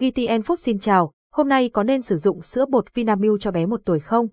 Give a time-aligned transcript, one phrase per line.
[0.00, 3.66] VTN Phúc xin chào, hôm nay có nên sử dụng sữa bột Vinamilk cho bé
[3.66, 4.28] một tuổi không?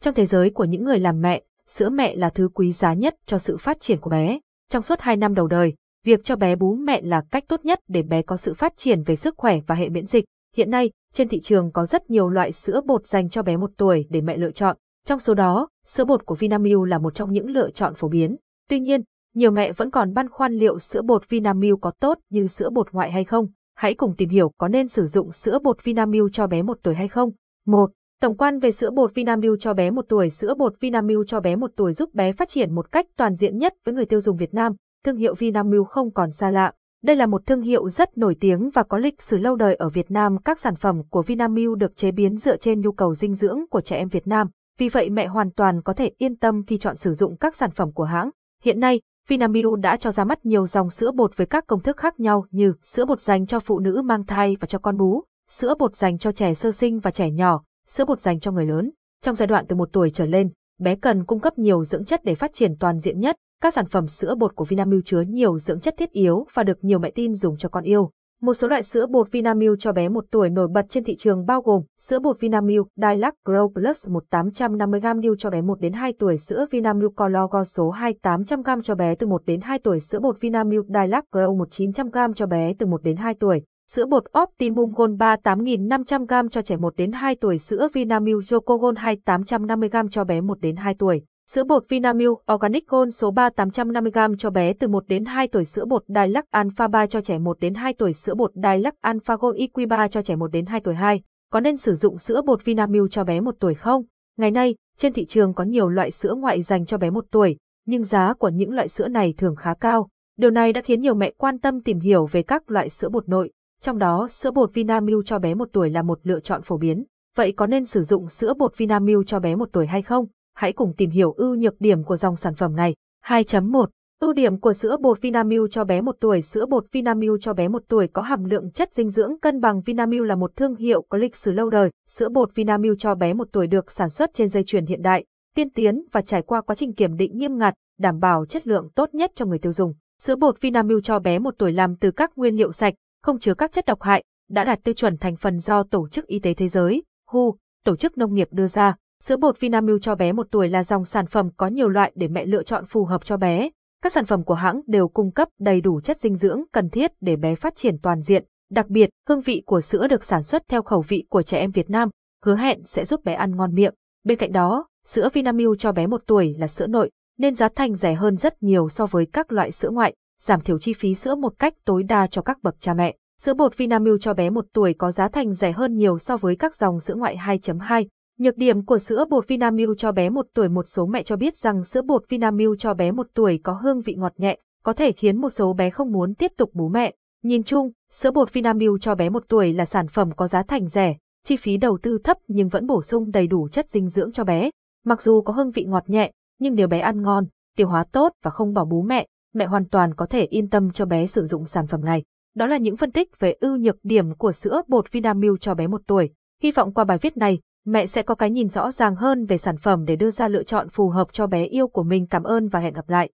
[0.00, 3.14] Trong thế giới của những người làm mẹ, sữa mẹ là thứ quý giá nhất
[3.26, 4.38] cho sự phát triển của bé.
[4.70, 7.80] Trong suốt 2 năm đầu đời, việc cho bé bú mẹ là cách tốt nhất
[7.88, 10.24] để bé có sự phát triển về sức khỏe và hệ miễn dịch.
[10.56, 13.70] Hiện nay, trên thị trường có rất nhiều loại sữa bột dành cho bé một
[13.76, 14.76] tuổi để mẹ lựa chọn.
[15.06, 18.36] Trong số đó, sữa bột của Vinamilk là một trong những lựa chọn phổ biến.
[18.68, 19.00] Tuy nhiên,
[19.34, 22.92] nhiều mẹ vẫn còn băn khoăn liệu sữa bột Vinamilk có tốt như sữa bột
[22.92, 23.46] ngoại hay không.
[23.78, 26.94] Hãy cùng tìm hiểu có nên sử dụng sữa bột Vinamilk cho bé một tuổi
[26.94, 27.30] hay không.
[27.66, 27.90] 1.
[28.20, 31.56] Tổng quan về sữa bột Vinamilk cho bé một tuổi Sữa bột Vinamilk cho bé
[31.56, 34.36] một tuổi giúp bé phát triển một cách toàn diện nhất với người tiêu dùng
[34.36, 34.72] Việt Nam.
[35.04, 36.72] Thương hiệu Vinamilk không còn xa lạ.
[37.04, 39.88] Đây là một thương hiệu rất nổi tiếng và có lịch sử lâu đời ở
[39.88, 40.38] Việt Nam.
[40.44, 43.80] Các sản phẩm của Vinamilk được chế biến dựa trên nhu cầu dinh dưỡng của
[43.80, 44.48] trẻ em Việt Nam.
[44.78, 47.70] Vì vậy mẹ hoàn toàn có thể yên tâm khi chọn sử dụng các sản
[47.70, 48.30] phẩm của hãng.
[48.62, 51.96] Hiện nay, Vinamilk đã cho ra mắt nhiều dòng sữa bột với các công thức
[51.96, 55.24] khác nhau như sữa bột dành cho phụ nữ mang thai và cho con bú,
[55.48, 58.66] sữa bột dành cho trẻ sơ sinh và trẻ nhỏ, sữa bột dành cho người
[58.66, 58.90] lớn.
[59.22, 62.24] Trong giai đoạn từ một tuổi trở lên, bé cần cung cấp nhiều dưỡng chất
[62.24, 63.36] để phát triển toàn diện nhất.
[63.62, 66.78] Các sản phẩm sữa bột của Vinamilk chứa nhiều dưỡng chất thiết yếu và được
[66.84, 68.10] nhiều mẹ tin dùng cho con yêu.
[68.42, 71.46] Một số loại sữa bột Vinamilk cho bé 1 tuổi nổi bật trên thị trường
[71.46, 76.12] bao gồm sữa bột Vinamilk Dilac Grow Plus 1850g new cho bé 1 đến 2
[76.18, 80.18] tuổi, sữa Vinamilk Color số 2 800g cho bé từ 1 đến 2 tuổi, sữa
[80.20, 84.92] bột Vinamilk Dilac Grow 1900g cho bé từ 1 đến 2 tuổi, sữa bột Optimum
[84.96, 90.08] Gold 3 8500g cho trẻ 1 đến 2 tuổi, sữa Vinamilk Choco Gold 2 850g
[90.08, 91.22] cho bé 1 đến 2 tuổi.
[91.54, 95.64] Sữa bột Vinamilk Organic Gold số 3 850g cho bé từ 1 đến 2 tuổi
[95.64, 99.36] sữa bột Dilac Alpha 3 cho trẻ 1 đến 2 tuổi sữa bột Dilac Alpha
[99.40, 101.22] Gold EQ3 cho trẻ 1 đến 2 tuổi 2.
[101.52, 104.02] Có nên sử dụng sữa bột Vinamilk cho bé 1 tuổi không?
[104.38, 107.56] Ngày nay, trên thị trường có nhiều loại sữa ngoại dành cho bé 1 tuổi,
[107.86, 110.08] nhưng giá của những loại sữa này thường khá cao.
[110.38, 113.28] Điều này đã khiến nhiều mẹ quan tâm tìm hiểu về các loại sữa bột
[113.28, 116.76] nội, trong đó sữa bột Vinamilk cho bé 1 tuổi là một lựa chọn phổ
[116.76, 117.04] biến.
[117.36, 120.26] Vậy có nên sử dụng sữa bột Vinamilk cho bé 1 tuổi hay không?
[120.58, 122.94] Hãy cùng tìm hiểu ưu nhược điểm của dòng sản phẩm này.
[123.24, 123.86] 2.1
[124.20, 127.68] Ưu điểm của sữa bột Vinamilk cho bé 1 tuổi Sữa bột Vinamilk cho bé
[127.68, 131.02] 1 tuổi có hàm lượng chất dinh dưỡng cân bằng Vinamilk là một thương hiệu
[131.08, 131.90] có lịch sử lâu đời.
[132.08, 135.24] Sữa bột Vinamilk cho bé 1 tuổi được sản xuất trên dây chuyền hiện đại,
[135.54, 138.88] tiên tiến và trải qua quá trình kiểm định nghiêm ngặt, đảm bảo chất lượng
[138.94, 139.94] tốt nhất cho người tiêu dùng.
[140.22, 143.54] Sữa bột Vinamilk cho bé 1 tuổi làm từ các nguyên liệu sạch, không chứa
[143.54, 146.54] các chất độc hại, đã đạt tiêu chuẩn thành phần do Tổ chức Y tế
[146.54, 147.54] Thế giới, WHO,
[147.84, 148.96] Tổ chức Nông nghiệp đưa ra.
[149.22, 152.28] Sữa bột Vinamilk cho bé 1 tuổi là dòng sản phẩm có nhiều loại để
[152.28, 153.70] mẹ lựa chọn phù hợp cho bé.
[154.02, 157.12] Các sản phẩm của hãng đều cung cấp đầy đủ chất dinh dưỡng cần thiết
[157.20, 158.44] để bé phát triển toàn diện.
[158.70, 161.70] Đặc biệt, hương vị của sữa được sản xuất theo khẩu vị của trẻ em
[161.70, 162.08] Việt Nam,
[162.44, 163.94] hứa hẹn sẽ giúp bé ăn ngon miệng.
[164.24, 167.94] Bên cạnh đó, sữa Vinamilk cho bé 1 tuổi là sữa nội, nên giá thành
[167.94, 171.34] rẻ hơn rất nhiều so với các loại sữa ngoại, giảm thiểu chi phí sữa
[171.34, 173.16] một cách tối đa cho các bậc cha mẹ.
[173.40, 176.56] Sữa bột Vinamilk cho bé 1 tuổi có giá thành rẻ hơn nhiều so với
[176.56, 178.06] các dòng sữa ngoại 2.2,
[178.38, 181.56] Nhược điểm của sữa bột Vinamilk cho bé 1 tuổi Một số mẹ cho biết
[181.56, 185.12] rằng sữa bột Vinamilk cho bé 1 tuổi có hương vị ngọt nhẹ, có thể
[185.12, 187.14] khiến một số bé không muốn tiếp tục bú mẹ.
[187.42, 190.88] Nhìn chung, sữa bột Vinamilk cho bé 1 tuổi là sản phẩm có giá thành
[190.88, 194.32] rẻ, chi phí đầu tư thấp nhưng vẫn bổ sung đầy đủ chất dinh dưỡng
[194.32, 194.70] cho bé.
[195.04, 197.44] Mặc dù có hương vị ngọt nhẹ, nhưng nếu bé ăn ngon,
[197.76, 200.90] tiêu hóa tốt và không bỏ bú mẹ, mẹ hoàn toàn có thể yên tâm
[200.90, 202.22] cho bé sử dụng sản phẩm này.
[202.54, 205.86] Đó là những phân tích về ưu nhược điểm của sữa bột Vinamilk cho bé
[205.86, 206.30] 1 tuổi.
[206.62, 207.58] Hy vọng qua bài viết này,
[207.90, 210.62] mẹ sẽ có cái nhìn rõ ràng hơn về sản phẩm để đưa ra lựa
[210.62, 212.26] chọn phù hợp cho bé yêu của mình.
[212.26, 213.26] Cảm ơn và hẹn gặp lại.